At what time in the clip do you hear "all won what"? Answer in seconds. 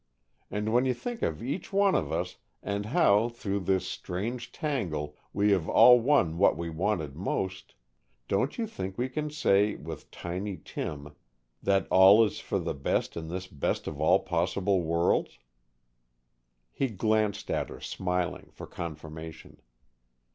5.69-6.57